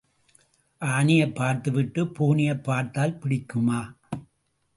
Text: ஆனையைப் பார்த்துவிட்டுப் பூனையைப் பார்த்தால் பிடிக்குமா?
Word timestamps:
ஆனையைப் 0.81 1.35
பார்த்துவிட்டுப் 1.35 2.13
பூனையைப் 2.13 2.63
பார்த்தால் 2.63 3.19
பிடிக்குமா? 3.19 3.79